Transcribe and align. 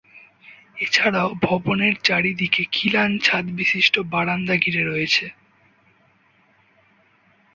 এছাড়াও 0.77 1.29
ভবনের 1.41 1.95
চারদিকে 2.03 2.63
খিলান 2.71 3.11
ছাদ 3.19 3.45
বিশিষ্ট 3.59 3.95
বারান্দা 4.13 4.55
ঘিরে 4.55 4.83
রয়েছে। 4.85 5.25